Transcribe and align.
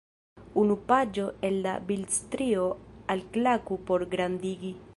Unu 0.61 0.77
paĝo 0.91 1.25
el 1.49 1.59
la 1.65 1.73
bildstrio- 1.91 2.63
alklaku 3.17 3.81
por 3.91 4.07
grandigi. 4.15 4.73